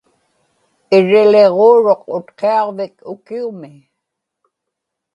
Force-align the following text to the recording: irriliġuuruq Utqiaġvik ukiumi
irriliġuuruq 0.95 2.03
Utqiaġvik 2.15 2.95
ukiumi 3.11 3.73